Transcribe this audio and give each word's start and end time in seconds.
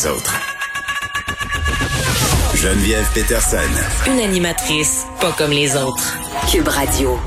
les 0.00 0.06
autres. 0.06 0.34
Geneviève 2.54 3.06
Peterson. 3.12 3.56
Une 4.06 4.20
animatrice 4.20 5.04
pas 5.20 5.32
comme 5.32 5.50
les 5.50 5.76
autres. 5.76 6.18
Cube 6.50 6.68
Radio. 6.68 7.18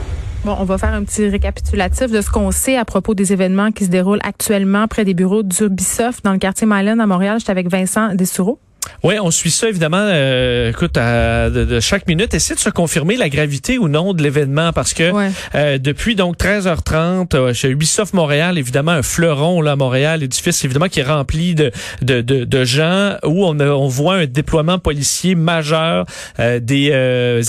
Bon, 0.43 0.55
on 0.59 0.63
va 0.63 0.77
faire 0.77 0.93
un 0.93 1.03
petit 1.03 1.27
récapitulatif 1.27 2.09
de 2.11 2.21
ce 2.21 2.29
qu'on 2.29 2.51
sait 2.51 2.77
à 2.77 2.85
propos 2.85 3.13
des 3.13 3.31
événements 3.31 3.71
qui 3.71 3.85
se 3.85 3.89
déroulent 3.89 4.21
actuellement 4.23 4.87
près 4.87 5.05
des 5.05 5.13
bureaux 5.13 5.43
d'Ubisoft 5.43 6.23
dans 6.23 6.31
le 6.33 6.39
quartier 6.39 6.65
Myland 6.65 6.99
à 6.99 7.05
Montréal. 7.05 7.39
J'étais 7.39 7.51
avec 7.51 7.69
Vincent 7.69 8.15
Dessoureau. 8.15 8.59
Oui, 9.03 9.15
on 9.21 9.31
suit 9.31 9.51
ça 9.51 9.67
évidemment. 9.67 9.97
Euh, 9.99 10.69
écoute, 10.69 10.95
à, 10.95 11.49
de, 11.49 11.79
chaque 11.81 12.07
minute, 12.07 12.33
essaie 12.33 12.55
de 12.55 12.59
se 12.59 12.69
confirmer 12.69 13.17
la 13.17 13.27
gravité 13.27 13.77
ou 13.77 13.89
non 13.89 14.13
de 14.13 14.23
l'événement 14.23 14.71
parce 14.71 14.93
que 14.93 15.11
euh, 15.55 15.77
depuis 15.77 16.15
donc 16.15 16.37
13h30 16.37 17.35
euh, 17.35 17.53
chez 17.53 17.69
Ubisoft 17.69 18.13
Montréal, 18.13 18.57
évidemment 18.57 18.91
un 18.91 19.01
fleuron 19.01 19.61
là 19.61 19.73
à 19.73 19.75
Montréal, 19.75 20.21
l'édifice 20.21 20.63
évidemment 20.63 20.87
qui 20.87 21.01
est 21.01 21.03
rempli 21.03 21.53
de 21.53 21.71
de, 22.01 22.21
de, 22.21 22.45
de 22.45 22.63
gens 22.63 23.15
où 23.25 23.45
on, 23.45 23.59
on 23.59 23.87
voit 23.87 24.15
un 24.15 24.25
déploiement 24.25 24.79
policier 24.79 25.35
majeur 25.35 26.05
euh, 26.39 26.61
des 26.61 26.91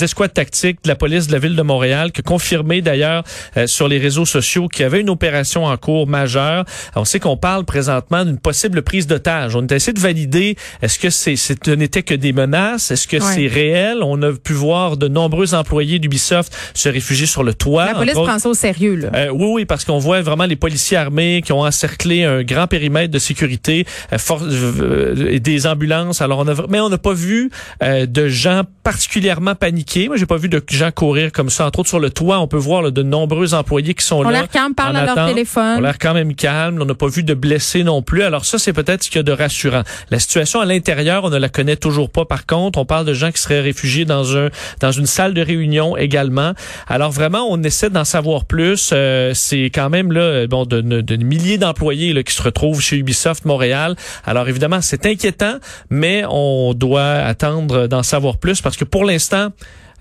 escouades 0.03 0.35
tactiques 0.35 0.83
de 0.83 0.89
la 0.89 0.97
police 0.97 1.29
de 1.29 1.33
la 1.33 1.39
ville 1.39 1.55
de 1.55 1.63
Montréal, 1.63 2.11
qui 2.11 2.21
a 2.21 2.25
confirmé 2.25 2.83
d'ailleurs 2.83 3.23
sur 3.67 3.87
les 3.87 3.99
réseaux 3.99 4.27
sociaux 4.27 4.67
qu'il 4.67 4.83
y 4.83 4.87
avait 4.87 5.01
une 5.01 5.11
opération 5.11 5.67
en 5.67 5.77
cours 5.77 6.09
majeure. 6.09 6.65
On 6.97 7.05
sait 7.05 7.21
qu'on 7.21 7.37
parle 7.37 7.65
présentement 7.65 8.25
d'une 8.25 8.39
possible 8.39 8.83
prise 8.83 9.07
d'otage. 9.07 9.55
On 9.55 9.65
a 9.67 9.75
essayé 9.75 9.93
de 9.93 10.01
valider 10.01 10.57
est-ce 10.83 10.99
que 10.99 11.11
c'est 11.25 11.37
ce 11.37 11.71
n'était 11.71 12.03
que 12.03 12.15
des 12.15 12.33
menaces? 12.33 12.91
Est-ce 12.91 13.09
que 13.09 13.19
c'est 13.19 13.47
réel? 13.47 13.99
On 14.03 14.21
a 14.23 14.33
pu 14.33 14.53
voir 14.53 14.97
de 14.97 15.09
nombreux 15.09 15.55
employés 15.55 15.99
d'Ubisoft 15.99 16.55
se 16.75 16.89
réfugier 16.89 17.27
sur 17.27 17.43
le 17.43 17.55
toit. 17.55 17.87
La 17.87 17.95
police 17.95 18.15
prend 18.15 18.39
ça 18.39 18.49
au 18.49 18.55
sérieux, 18.55 18.97
là. 18.97 19.09
Euh, 19.15 19.29
oui, 19.31 19.47
oui, 19.53 19.65
parce 19.65 19.85
qu'on 19.85 19.99
voit 19.99 20.21
vraiment 20.21 20.45
les 20.45 20.57
policiers 20.57 20.97
armés 20.97 21.41
qui 21.43 21.53
ont 21.53 21.61
encerclé 21.61 22.25
un 22.25 22.43
grand 22.43 22.67
périmètre 22.67 23.13
de 23.13 23.19
sécurité 23.19 23.87
euh, 24.13 24.19
euh, 24.43 25.39
des 25.39 25.67
ambulances. 25.67 26.21
Alors, 26.21 26.41
on 26.41 26.49
a, 26.49 26.55
mais 26.69 26.81
on 26.81 26.91
n'a 26.91 26.99
pas 26.99 27.15
vu 27.15 27.51
de 27.83 28.29
gens 28.29 28.63
particulièrement 28.83 29.55
paniqués. 29.55 30.09
Moi, 30.09 30.17
j'ai 30.17 30.27
pas 30.27 30.37
vu 30.37 30.49
de 30.49 30.63
gens 30.69 30.91
courir 30.91 31.33
comme 31.33 31.49
ça. 31.49 31.67
Entre 31.67 31.79
autres, 31.79 31.89
sur 31.89 32.01
le 32.01 32.11
toit, 32.11 32.39
on 32.41 32.49
peut 32.49 32.59
voir 32.59 32.93
de 32.93 33.03
nombreux 33.03 33.55
employés 33.55 33.95
qui 33.95 34.05
sont 34.05 34.23
là. 34.23 34.29
On 34.29 34.33
l'air 34.33 34.49
calme, 34.49 34.75
parlent 34.75 34.97
à 34.97 35.07
leur 35.07 35.29
téléphone. 35.29 35.77
On 35.79 35.81
l'air 35.81 35.99
quand 35.99 36.13
même 36.15 36.35
calme. 36.35 36.81
On 36.83 36.85
n'a 36.85 36.95
pas 36.95 37.09
vu 37.09 37.23
de 37.23 37.35
blessés 37.35 37.83
non 37.83 38.03
plus. 38.03 38.23
Alors 38.23 38.45
ça, 38.45 38.59
c'est 38.59 38.73
peut-être 38.75 39.05
ce 39.05 39.09
qu'il 39.09 39.19
y 39.19 39.21
a 39.21 39.23
de 39.23 39.33
rassurant. 39.33 39.83
La 40.11 40.19
situation 40.19 40.61
à 40.61 40.67
l'intérieur, 40.67 41.14
on 41.23 41.31
ne 41.31 41.39
la 41.39 41.49
connaît 41.49 41.77
toujours 41.77 42.11
pas. 42.11 42.25
Par 42.25 42.47
contre, 42.47 42.79
on 42.79 42.85
parle 42.85 43.07
de 43.07 43.15
gens 43.15 43.31
qui 43.31 43.41
seraient 43.41 43.61
réfugiés 43.61 44.05
dans 44.05 44.37
un 44.37 44.49
dans 44.81 44.91
une 44.91 45.07
salle 45.07 45.35
de 45.35 45.43
réunion 45.43 45.97
également. 45.97 46.53
Alors 46.89 47.13
vraiment, 47.13 47.47
on 47.49 47.63
essaie 47.63 47.91
d'en 47.91 48.05
savoir 48.05 48.47
plus. 48.47 48.91
Euh, 48.93 49.33
c'est 49.35 49.67
quand 49.67 49.91
même 49.91 50.11
là, 50.11 50.47
bon, 50.47 50.65
de, 50.65 51.17
milliers 51.17 51.59
d'employés 51.59 52.25
qui 52.25 52.35
se 52.35 52.43
retrouvent 52.43 52.81
chez 52.81 52.97
Ubisoft 52.97 53.45
Montréal. 53.45 53.95
Alors 54.25 54.49
évidemment, 54.49 54.81
c'est 54.81 55.07
inquiétant, 55.07 55.59
mais 55.91 56.25
on 56.29 56.75
doit 56.75 57.05
attendre 57.05 57.87
d'en 57.87 58.03
savoir 58.03 58.39
plus 58.39 58.61
parce 58.61 58.77
que 58.77 58.85
pour 58.85 59.05
l'instant, 59.05 59.51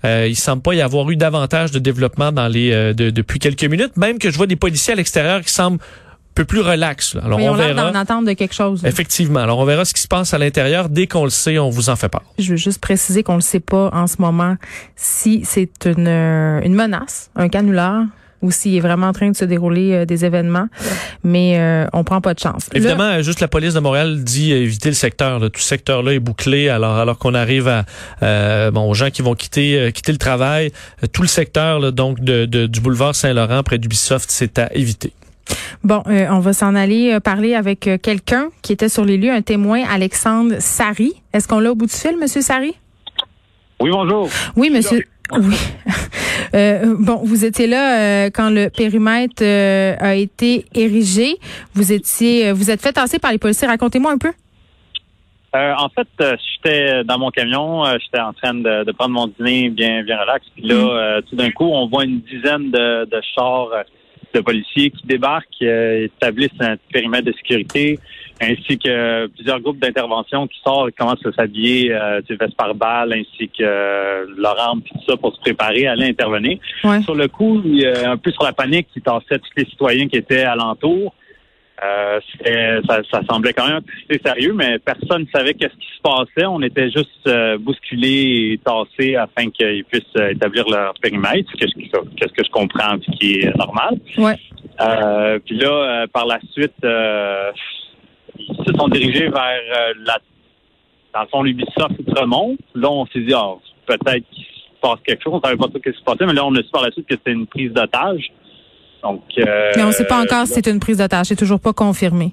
euh, 0.04 0.26
il 0.28 0.36
semble 0.36 0.62
pas 0.62 0.74
y 0.74 0.82
avoir 0.82 1.08
eu 1.10 1.16
davantage 1.16 1.70
de 1.70 1.78
développement 1.78 2.30
dans 2.30 2.48
les 2.48 2.72
euh, 2.72 2.92
depuis 2.92 3.38
quelques 3.38 3.64
minutes. 3.64 3.96
Même 3.96 4.18
que 4.18 4.30
je 4.30 4.36
vois 4.36 4.46
des 4.46 4.56
policiers 4.56 4.92
à 4.92 4.96
l'extérieur 4.96 5.40
qui 5.40 5.52
semblent 5.52 5.78
peu 6.34 6.44
plus 6.44 6.60
relax. 6.60 7.16
Alors 7.22 7.38
on, 7.38 7.54
verra. 7.54 7.90
en 7.90 7.94
attente 7.94 8.24
de 8.24 8.32
quelque 8.32 8.54
chose. 8.54 8.84
Effectivement. 8.84 9.40
Alors 9.40 9.58
on 9.58 9.64
verra 9.64 9.84
ce 9.84 9.94
qui 9.94 10.00
se 10.00 10.08
passe 10.08 10.34
à 10.34 10.38
l'intérieur. 10.38 10.88
Dès 10.88 11.06
qu'on 11.06 11.24
le 11.24 11.30
sait, 11.30 11.58
on 11.58 11.70
vous 11.70 11.90
en 11.90 11.96
fait 11.96 12.08
part. 12.08 12.22
Je 12.38 12.50
veux 12.50 12.56
juste 12.56 12.80
préciser 12.80 13.22
qu'on 13.22 13.36
ne 13.36 13.42
sait 13.42 13.60
pas 13.60 13.90
en 13.92 14.06
ce 14.06 14.16
moment 14.18 14.56
si 14.96 15.42
c'est 15.44 15.86
une, 15.86 16.08
euh, 16.08 16.60
une 16.62 16.74
menace, 16.74 17.30
un 17.36 17.48
canular 17.48 18.04
ou 18.42 18.50
s'il 18.50 18.74
est 18.74 18.80
vraiment 18.80 19.06
en 19.06 19.12
train 19.14 19.30
de 19.30 19.36
se 19.36 19.46
dérouler 19.46 19.92
euh, 19.94 20.04
des 20.04 20.26
événements, 20.26 20.66
mais 21.22 21.58
euh, 21.58 21.86
on 21.94 22.04
prend 22.04 22.20
pas 22.20 22.34
de 22.34 22.40
chance. 22.40 22.68
Évidemment, 22.74 23.22
juste 23.22 23.40
la 23.40 23.48
police 23.48 23.72
de 23.72 23.80
Montréal 23.80 24.22
dit 24.22 24.52
éviter 24.52 24.90
le 24.90 24.94
secteur. 24.94 25.40
Tout 25.40 25.60
ce 25.60 25.68
secteur-là 25.68 26.12
est 26.12 26.18
bouclé. 26.18 26.68
Alors, 26.68 26.98
alors 26.98 27.16
qu'on 27.16 27.32
arrive 27.32 27.68
à 27.68 28.70
bon 28.70 28.90
aux 28.90 28.94
gens 28.94 29.08
qui 29.08 29.22
vont 29.22 29.34
quitter 29.34 29.90
quitter 29.94 30.12
le 30.12 30.18
travail, 30.18 30.72
tout 31.12 31.22
le 31.22 31.28
secteur 31.28 31.92
donc 31.92 32.20
de, 32.20 32.44
du 32.66 32.80
boulevard 32.80 33.14
Saint-Laurent 33.14 33.62
près 33.62 33.78
d'Ubisoft, 33.78 34.26
c'est 34.30 34.58
à 34.58 34.68
éviter. 34.74 35.12
Bon, 35.84 36.02
euh, 36.06 36.26
on 36.30 36.38
va 36.38 36.54
s'en 36.54 36.74
aller 36.74 37.12
euh, 37.12 37.20
parler 37.20 37.54
avec 37.54 37.86
euh, 37.86 37.98
quelqu'un 37.98 38.48
qui 38.62 38.72
était 38.72 38.88
sur 38.88 39.04
les 39.04 39.18
lieux, 39.18 39.30
un 39.30 39.42
témoin, 39.42 39.82
Alexandre 39.86 40.54
Sari. 40.58 41.12
Est-ce 41.34 41.46
qu'on 41.46 41.60
l'a 41.60 41.72
au 41.72 41.74
bout 41.74 41.84
du 41.84 41.92
fil, 41.92 42.16
Monsieur 42.18 42.40
Sari? 42.40 42.74
Oui, 43.80 43.90
bonjour. 43.92 44.30
Oui, 44.56 44.70
monsieur. 44.70 45.04
Oui. 45.30 45.56
bon, 46.98 47.20
vous 47.24 47.44
étiez 47.44 47.66
là 47.66 48.26
quand 48.30 48.48
le 48.48 48.68
périmètre 48.68 49.42
a 49.42 50.14
été 50.14 50.64
érigé. 50.74 51.36
Vous 51.74 51.92
étiez, 51.92 52.52
vous 52.52 52.70
êtes 52.70 52.80
fait 52.80 52.92
tasser 52.92 53.18
par 53.18 53.32
les 53.32 53.38
policiers. 53.38 53.68
Racontez-moi 53.68 54.12
un 54.12 54.18
peu. 54.18 54.32
en 55.54 55.88
fait, 55.90 56.08
j'étais 56.18 57.04
dans 57.04 57.18
mon 57.18 57.30
camion, 57.30 57.84
j'étais 57.98 58.20
en 58.20 58.32
train 58.32 58.54
de, 58.54 58.90
prendre 58.92 59.14
mon 59.14 59.26
dîner 59.26 59.68
bien, 59.70 60.02
bien 60.02 60.18
relax. 60.20 60.46
Puis 60.54 60.66
là, 60.66 61.18
mm. 61.18 61.22
tout 61.28 61.36
d'un 61.36 61.50
coup, 61.50 61.66
on 61.66 61.88
voit 61.88 62.04
une 62.04 62.20
dizaine 62.20 62.70
de, 62.70 63.04
de 63.04 63.20
chars 63.34 63.70
de 64.34 64.40
policiers 64.40 64.90
qui 64.90 65.06
débarquent, 65.06 65.62
euh, 65.62 66.06
établissent 66.06 66.60
un 66.60 66.76
périmètre 66.92 67.26
de 67.26 67.32
sécurité, 67.32 67.98
ainsi 68.40 68.78
que 68.78 69.26
plusieurs 69.28 69.60
groupes 69.60 69.78
d'intervention 69.78 70.46
qui 70.46 70.58
sortent 70.64 70.90
et 70.90 70.92
commencent 70.92 71.24
à 71.24 71.32
s'habiller 71.32 71.92
euh, 71.92 72.20
du 72.22 72.36
veste 72.36 72.56
par 72.56 72.74
balle, 72.74 73.12
ainsi 73.12 73.48
que 73.48 73.62
euh, 73.62 74.26
leur 74.36 74.58
arme, 74.58 74.82
tout 74.82 74.98
ça 75.08 75.16
pour 75.16 75.34
se 75.34 75.40
préparer 75.40 75.86
à 75.86 75.92
aller 75.92 76.08
intervenir. 76.08 76.58
Sur 77.02 77.14
le 77.14 77.28
coup, 77.28 77.62
il 77.64 77.86
un 77.86 78.16
peu 78.16 78.30
sur 78.32 78.44
la 78.44 78.52
panique 78.52 78.88
qui 78.92 79.00
tassait 79.00 79.38
tous 79.38 79.50
les 79.56 79.64
citoyens 79.66 80.08
qui 80.08 80.16
étaient 80.16 80.42
alentour. 80.42 81.14
Euh, 81.82 82.20
ça, 82.86 83.00
ça, 83.10 83.20
semblait 83.28 83.52
quand 83.52 83.66
même 83.66 83.80
assez 84.08 84.20
sérieux, 84.24 84.52
mais 84.54 84.78
personne 84.78 85.22
ne 85.22 85.26
savait 85.34 85.54
qu'est-ce 85.54 85.74
qui 85.74 85.96
se 85.96 86.02
passait. 86.02 86.46
On 86.46 86.62
était 86.62 86.88
juste 86.90 87.26
euh, 87.26 87.58
bousculés 87.58 88.52
et 88.52 88.60
tassés 88.64 89.16
afin 89.16 89.50
qu'ils 89.50 89.84
puissent 89.84 90.04
euh, 90.16 90.30
établir 90.30 90.68
leur 90.68 90.94
périmètre, 90.94 91.50
qu'est-ce 91.58 91.74
que, 91.74 92.26
que 92.26 92.44
je 92.44 92.50
comprends, 92.50 92.96
ce 93.04 93.10
qui 93.18 93.40
est 93.40 93.56
normal. 93.56 93.98
Ouais. 94.16 94.36
Euh, 94.80 95.38
puis 95.44 95.56
là, 95.56 96.06
par 96.12 96.26
la 96.26 96.38
suite, 96.52 96.74
ils 96.82 98.64
se 98.66 98.72
sont 98.72 98.88
dirigés 98.88 99.28
vers 99.28 99.60
la, 100.04 100.18
dans 101.12 101.22
le 101.22 101.28
fond, 101.28 101.42
l'Ubisoft 101.42 101.98
Outremont. 101.98 102.56
Là, 102.74 102.90
on 102.90 103.06
s'est 103.06 103.20
dit, 103.20 103.34
oh, 103.36 103.60
peut-être 103.86 104.24
qu'il 104.30 104.44
se 104.44 104.80
passe 104.80 105.00
quelque 105.04 105.22
chose. 105.22 105.34
On 105.34 105.40
savait 105.40 105.56
pas 105.56 105.66
trop 105.66 105.78
ce 105.84 105.90
qui 105.90 105.98
se 105.98 106.04
passait, 106.04 106.26
mais 106.26 106.34
là, 106.34 106.44
on 106.44 106.54
a 106.54 106.62
su 106.62 106.70
par 106.70 106.82
la 106.82 106.90
suite 106.92 107.06
que 107.06 107.14
c'était 107.14 107.32
une 107.32 107.46
prise 107.46 107.72
d'otage. 107.72 108.30
Donc, 109.04 109.22
euh, 109.38 109.72
Mais 109.76 109.82
on 109.82 109.88
ne 109.88 109.92
sait 109.92 110.06
pas 110.06 110.20
encore 110.22 110.46
si 110.46 110.54
c'est 110.54 110.66
une 110.66 110.80
prise 110.80 110.96
d'otage. 110.96 111.26
C'est 111.26 111.36
toujours 111.36 111.60
pas 111.60 111.74
confirmé. 111.74 112.32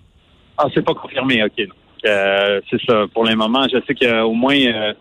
Ah, 0.57 0.67
c'est 0.73 0.83
pas 0.83 0.93
confirmé, 0.93 1.43
OK. 1.43 1.67
Euh, 2.05 2.61
c'est 2.69 2.81
ça. 2.87 3.03
Pour 3.13 3.25
le 3.25 3.35
moment, 3.35 3.67
je 3.71 3.77
sais 3.85 3.93
qu'il 3.93 4.07
y 4.07 4.11
a 4.11 4.25
au 4.25 4.33
moins 4.33 4.55
euh, 4.55 4.93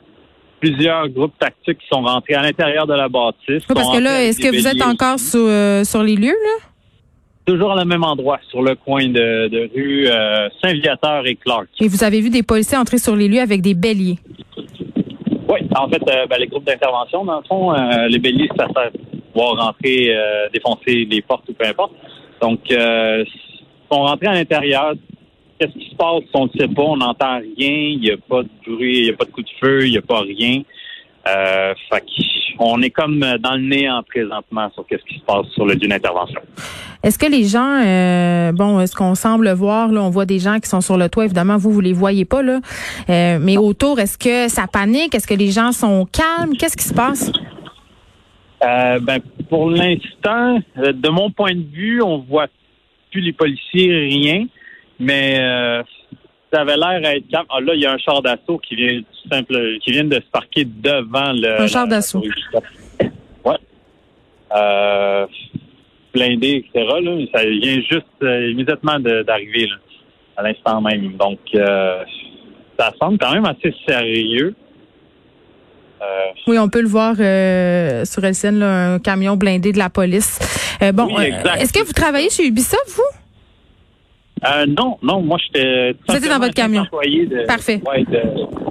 plusieurs 0.58 1.08
groupes 1.08 1.38
tactiques 1.38 1.78
qui 1.78 1.86
sont 1.90 2.02
rentrés 2.02 2.34
à 2.34 2.42
l'intérieur 2.42 2.88
de 2.88 2.94
la 2.94 3.08
bâtisse. 3.08 3.64
parce 3.72 3.96
que 3.96 4.02
là, 4.02 4.24
est-ce 4.24 4.40
que 4.40 4.48
vous 4.48 4.66
êtes 4.66 4.82
encore 4.82 5.20
sur, 5.20 5.46
sur 5.86 6.02
les 6.02 6.16
lieux, 6.16 6.28
là? 6.28 6.66
Toujours 7.46 7.72
à 7.72 7.84
même 7.84 8.04
endroit, 8.04 8.38
sur 8.50 8.62
le 8.62 8.74
coin 8.74 9.08
de, 9.08 9.70
rue 9.74 10.06
Saint-Viateur 10.62 11.26
et 11.26 11.36
Clark. 11.36 11.68
Et 11.80 11.88
vous 11.88 12.04
avez 12.04 12.20
vu 12.20 12.30
des 12.30 12.42
policiers 12.42 12.76
entrer 12.76 12.98
sur 12.98 13.16
les 13.16 13.28
lieux 13.28 13.40
avec 13.40 13.62
des 13.62 13.74
béliers? 13.74 14.18
Oui, 15.48 15.60
en 15.74 15.88
fait, 15.88 16.02
ben, 16.04 16.36
les 16.38 16.46
groupes 16.46 16.64
d'intervention, 16.64 17.24
dans 17.24 17.38
le 17.38 17.44
fond, 17.48 17.72
les 18.08 18.18
béliers, 18.18 18.48
ça 18.56 18.66
sert 18.74 18.90
rentrer, 19.42 20.14
euh, 20.14 20.48
défoncer 20.52 21.06
les 21.10 21.22
portes 21.22 21.48
ou 21.48 21.54
peu 21.54 21.66
importe. 21.66 21.92
Donc, 22.40 22.60
euh, 22.70 23.24
sont 23.90 24.02
rentrés 24.02 24.28
à 24.28 24.34
l'intérieur. 24.34 24.94
Qu'est-ce 25.58 25.72
qui 25.72 25.90
se 25.90 25.96
passe? 25.96 26.22
On 26.34 26.46
ne 26.46 26.50
sait 26.58 26.68
pas, 26.68 26.82
on 26.82 26.96
n'entend 26.96 27.38
rien, 27.38 27.44
il 27.58 28.00
n'y 28.00 28.10
a 28.10 28.16
pas 28.16 28.42
de 28.42 28.48
bruit, 28.66 28.98
il 28.98 29.04
n'y 29.04 29.10
a 29.10 29.14
pas 29.14 29.24
de 29.24 29.30
coup 29.30 29.42
de 29.42 29.50
feu, 29.60 29.86
il 29.86 29.90
n'y 29.90 29.98
a 29.98 30.02
pas 30.02 30.20
rien. 30.20 30.62
Euh, 31.28 31.74
fait 31.90 32.04
on 32.60 32.82
est 32.82 32.90
comme 32.90 33.20
dans 33.20 33.54
le 33.54 33.62
néant 33.62 34.02
présentement 34.02 34.70
sur 34.74 34.86
qu'est-ce 34.86 35.04
qui 35.04 35.18
se 35.18 35.24
passe 35.24 35.46
sur 35.54 35.64
le 35.64 35.76
d'une 35.76 35.92
intervention. 35.92 36.40
Est-ce 37.02 37.18
que 37.18 37.26
les 37.26 37.44
gens, 37.44 37.82
euh, 37.82 38.52
bon, 38.52 38.80
est-ce 38.80 38.94
qu'on 38.94 39.14
semble 39.14 39.50
voir 39.52 39.88
là, 39.88 40.02
on 40.02 40.10
voit 40.10 40.26
des 40.26 40.38
gens 40.38 40.58
qui 40.60 40.68
sont 40.68 40.82
sur 40.82 40.98
le 40.98 41.08
toit. 41.08 41.24
Évidemment, 41.24 41.56
vous 41.56 41.72
vous 41.72 41.80
les 41.80 41.94
voyez 41.94 42.26
pas 42.26 42.42
là, 42.42 42.60
euh, 43.08 43.38
mais 43.40 43.56
autour, 43.56 43.98
est-ce 43.98 44.18
que 44.18 44.48
ça 44.48 44.66
panique? 44.66 45.14
Est-ce 45.14 45.26
que 45.26 45.34
les 45.34 45.50
gens 45.50 45.72
sont 45.72 46.06
calmes? 46.06 46.54
Qu'est-ce 46.58 46.76
qui 46.76 46.84
se 46.84 46.94
passe? 46.94 47.32
Euh, 48.62 48.98
ben, 49.00 49.20
pour 49.48 49.70
l'instant, 49.70 50.58
euh, 50.78 50.92
de 50.92 51.08
mon 51.08 51.30
point 51.30 51.54
de 51.54 51.64
vue, 51.72 52.02
on 52.02 52.18
voit 52.18 52.48
plus 53.10 53.20
les 53.20 53.32
policiers, 53.32 53.90
rien, 53.90 54.46
mais 54.98 55.38
euh, 55.40 55.82
ça 56.52 56.60
avait 56.60 56.76
l'air 56.76 57.00
à 57.04 57.16
être 57.16 57.28
calme. 57.28 57.46
Ah, 57.48 57.60
là, 57.60 57.74
il 57.74 57.80
y 57.80 57.86
a 57.86 57.92
un 57.92 57.98
char 57.98 58.20
d'assaut 58.22 58.58
qui 58.58 58.76
vient 58.76 59.00
simple, 59.30 59.78
qui 59.82 59.92
vient 59.92 60.04
de 60.04 60.16
se 60.16 60.30
parquer 60.30 60.64
devant 60.64 61.32
le. 61.32 61.62
Un 61.62 61.66
char 61.66 61.88
d'assaut. 61.88 62.22
Ouais. 63.44 63.56
Euh, 64.54 65.26
blindé, 66.12 66.64
etc. 66.66 66.86
Là, 67.02 67.16
ça 67.34 67.44
vient 67.44 67.80
juste 67.90 68.06
immédiatement 68.20 69.00
d'arriver 69.00 69.68
à 70.36 70.42
l'instant 70.42 70.80
même. 70.82 71.16
Donc, 71.16 71.38
ça 71.54 72.92
semble 73.00 73.18
quand 73.18 73.32
même 73.32 73.46
assez 73.46 73.74
sérieux. 73.86 74.54
Euh, 76.00 76.04
oui, 76.46 76.58
on 76.58 76.68
peut 76.68 76.80
le 76.80 76.88
voir 76.88 77.14
euh, 77.18 78.04
sur 78.04 78.24
LCN, 78.24 78.62
un 78.62 78.98
camion 78.98 79.36
blindé 79.36 79.72
de 79.72 79.78
la 79.78 79.90
police. 79.90 80.38
Euh, 80.82 80.92
bon, 80.92 81.08
est-ce 81.18 81.72
que 81.72 81.84
vous 81.84 81.92
travaillez 81.92 82.30
chez 82.30 82.46
Ubisoft, 82.46 82.88
vous? 82.88 83.02
Non, 84.68 84.96
non, 85.02 85.20
moi 85.20 85.36
j'étais. 85.38 85.94
C'était 86.08 86.30
dans 86.30 86.38
votre 86.38 86.54
camion. 86.54 86.84
De, 86.84 87.46
parfait. 87.46 87.82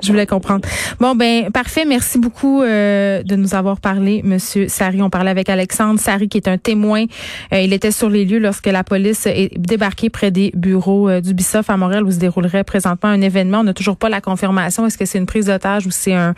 Je 0.02 0.12
voulais 0.12 0.26
comprendre. 0.26 0.68
Bon 1.00 1.16
ben 1.16 1.52
parfait. 1.52 1.86
Merci 1.86 2.20
beaucoup 2.20 2.62
euh, 2.62 3.24
de 3.24 3.36
nous 3.36 3.56
avoir 3.56 3.80
parlé, 3.80 4.22
Monsieur 4.24 4.68
Sari. 4.68 5.02
On 5.02 5.10
parlait 5.10 5.32
avec 5.32 5.50
Alexandre 5.50 6.00
Sari, 6.00 6.30
qui 6.30 6.38
est 6.38 6.48
un 6.48 6.58
témoin. 6.58 7.06
Euh, 7.54 7.60
il 7.60 7.74
était 7.74 7.92
sur 7.92 8.10
les 8.10 8.26
lieux 8.26 8.40
lorsque 8.40 8.68
la 8.68 8.84
police 8.84 9.26
est 9.26 9.58
débarquée 9.58 10.10
près 10.10 10.32
des 10.32 10.52
bureaux 10.56 11.10
euh, 11.10 11.22
du 11.22 11.34
BISOF 11.34 11.70
à 11.70 11.78
Montréal 11.78 12.04
où 12.04 12.12
se 12.12 12.18
déroulerait 12.18 12.64
présentement 12.64 13.10
un 13.10 13.22
événement. 13.22 13.60
On 13.60 13.64
n'a 13.64 13.74
toujours 13.74 13.98
pas 13.98 14.10
la 14.10 14.22
confirmation. 14.22 14.86
Est-ce 14.86 14.98
que 14.98 15.06
c'est 15.06 15.18
une 15.18 15.26
prise 15.26 15.48
d'otage 15.48 15.86
ou 15.86 15.92
c'est 15.92 16.14
un, 16.14 16.34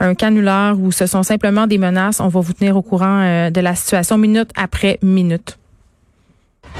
un 0.00 0.14
canular 0.14 0.78
ou 0.78 0.92
ce 0.92 1.06
sont 1.06 1.22
simplement 1.22 1.66
des 1.66 1.78
menaces? 1.78 2.20
On 2.20 2.28
va 2.28 2.40
vous 2.40 2.52
tenir 2.52 2.76
au 2.76 2.82
courant 2.82 3.50
de 3.50 3.60
la 3.60 3.74
situation 3.74 4.18
minute 4.18 4.50
après 4.56 4.98
minute. 5.02 5.58